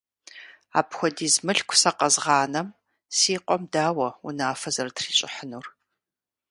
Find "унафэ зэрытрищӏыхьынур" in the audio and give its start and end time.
4.27-5.65